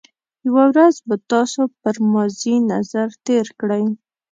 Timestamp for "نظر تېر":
2.71-3.45